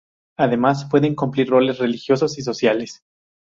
Además, 0.39 0.87
pueden 0.89 1.13
cumplir 1.13 1.47
roles 1.51 1.77
religiosos 1.77 2.35
y 2.39 2.41
sociales. 2.41 3.03